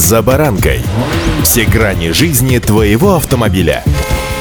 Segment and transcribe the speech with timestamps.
[0.00, 0.80] «За баранкой».
[1.42, 3.84] Все грани жизни твоего автомобиля.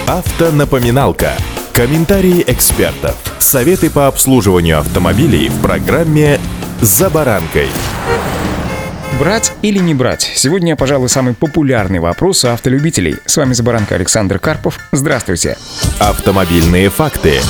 [0.07, 1.33] Автонапоминалка.
[1.73, 3.17] Комментарии экспертов.
[3.39, 6.39] Советы по обслуживанию автомобилей в программе
[6.79, 7.67] «За баранкой».
[9.19, 10.31] Брать или не брать?
[10.33, 13.17] Сегодня, пожалуй, самый популярный вопрос у автолюбителей.
[13.25, 14.79] С вами «За баранкой» Александр Карпов.
[14.93, 15.57] Здравствуйте.
[15.99, 17.41] Автомобильные факты.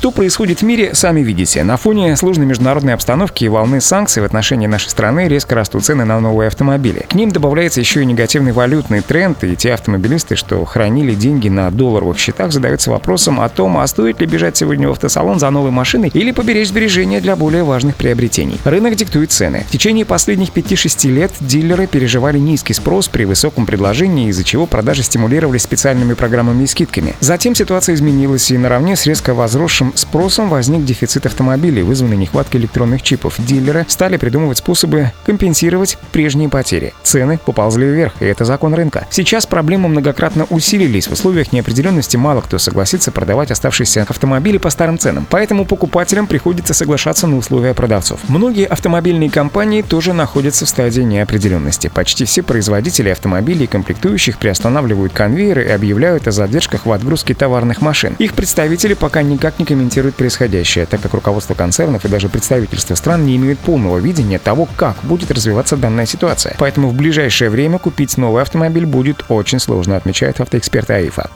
[0.00, 1.62] Что происходит в мире, сами видите.
[1.62, 6.06] На фоне сложной международной обстановки и волны санкций в отношении нашей страны резко растут цены
[6.06, 7.04] на новые автомобили.
[7.06, 11.70] К ним добавляется еще и негативный валютный тренд, и те автомобилисты, что хранили деньги на
[11.70, 15.70] долларовых счетах, задаются вопросом о том, а стоит ли бежать сегодня в автосалон за новой
[15.70, 18.58] машиной или поберечь сбережения для более важных приобретений.
[18.64, 19.66] Рынок диктует цены.
[19.68, 25.02] В течение последних 5-6 лет дилеры переживали низкий спрос при высоком предложении, из-за чего продажи
[25.02, 27.16] стимулировались специальными программами и скидками.
[27.20, 33.02] Затем ситуация изменилась, и наравне с резко возросшим спросом возник дефицит автомобилей, вызванный нехваткой электронных
[33.02, 33.34] чипов.
[33.38, 36.94] Дилеры стали придумывать способы компенсировать прежние потери.
[37.02, 39.06] Цены поползли вверх, и это закон рынка.
[39.10, 41.08] Сейчас проблемы многократно усилились.
[41.08, 45.26] В условиях неопределенности мало кто согласится продавать оставшиеся автомобили по старым ценам.
[45.28, 48.20] Поэтому покупателям приходится соглашаться на условия продавцов.
[48.28, 51.90] Многие автомобильные компании тоже находятся в стадии неопределенности.
[51.92, 57.80] Почти все производители автомобилей и комплектующих приостанавливают конвейеры и объявляют о задержках в отгрузке товарных
[57.80, 58.16] машин.
[58.18, 63.24] Их представители пока никак не комментирует происходящее, так как руководство концернов и даже представительства стран
[63.24, 66.54] не имеют полного видения того, как будет развиваться данная ситуация.
[66.58, 71.30] Поэтому в ближайшее время купить новый автомобиль будет очень сложно, отмечает автоэксперт АИФа.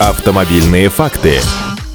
[0.00, 1.34] Автомобильные факты.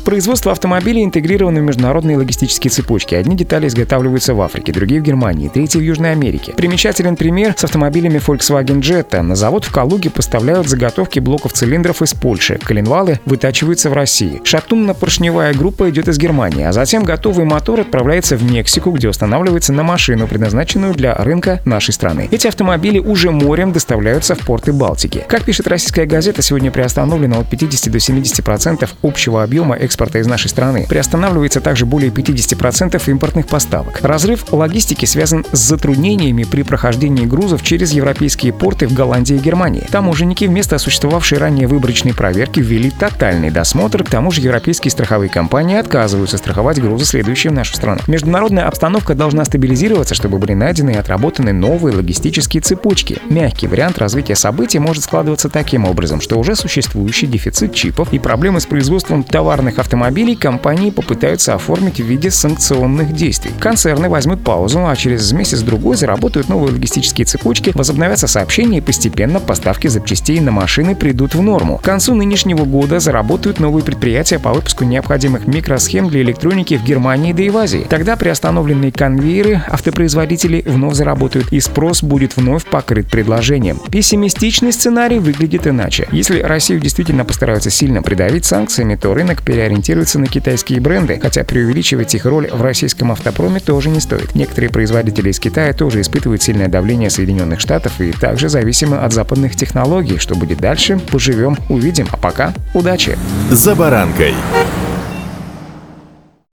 [0.03, 3.15] Производство автомобилей интегрировано в международные логистические цепочки.
[3.15, 6.51] Одни детали изготавливаются в Африке, другие в Германии, третьи в Южной Америке.
[6.51, 9.21] Примечателен пример с автомобилями Volkswagen Jetta.
[9.21, 12.59] На завод в Калуге поставляют заготовки блоков цилиндров из Польши.
[12.61, 14.41] Коленвалы вытачиваются в России.
[14.43, 19.83] Шатунно-поршневая группа идет из Германии, а затем готовый мотор отправляется в Мексику, где устанавливается на
[19.83, 22.27] машину, предназначенную для рынка нашей страны.
[22.29, 25.23] Эти автомобили уже морем доставляются в порты Балтики.
[25.29, 30.25] Как пишет российская газета, сегодня приостановлено от 50 до 70% общего объема экспорта экспорта из
[30.25, 30.87] нашей страны.
[30.89, 33.99] Приостанавливается также более 50% импортных поставок.
[34.01, 39.85] Разрыв логистики связан с затруднениями при прохождении грузов через европейские порты в Голландии и Германии.
[39.91, 45.77] Таможенники вместо осуществовавшей ранее выборочной проверки ввели тотальный досмотр, к тому же европейские страховые компании
[45.77, 48.01] отказываются страховать грузы, следующие в нашу страну.
[48.07, 53.19] Международная обстановка должна стабилизироваться, чтобы были найдены и отработаны новые логистические цепочки.
[53.29, 58.59] Мягкий вариант развития событий может складываться таким образом, что уже существующий дефицит чипов и проблемы
[58.59, 63.51] с производством товарных автомобилей компании попытаются оформить в виде санкционных действий.
[63.59, 69.87] Концерны возьмут паузу, а через месяц-другой заработают новые логистические цепочки, возобновятся сообщения и постепенно поставки
[69.87, 71.77] запчастей на машины придут в норму.
[71.77, 77.33] К концу нынешнего года заработают новые предприятия по выпуску необходимых микросхем для электроники в Германии
[77.33, 77.85] да и в Азии.
[77.89, 83.79] Тогда приостановленные конвейеры автопроизводителей вновь заработают и спрос будет вновь покрыт предложением.
[83.91, 86.07] Пессимистичный сценарий выглядит иначе.
[86.11, 91.43] Если Россию действительно постараются сильно придавить санкциями, то рынок переориентируется ориентируются на китайские бренды, хотя
[91.43, 94.35] преувеличивать их роль в российском автопроме тоже не стоит.
[94.35, 99.55] Некоторые производители из Китая тоже испытывают сильное давление Соединенных Штатов и также зависимы от западных
[99.55, 100.17] технологий.
[100.19, 102.07] Что будет дальше, поживем, увидим.
[102.11, 103.17] А пока удачи!
[103.49, 104.33] За баранкой.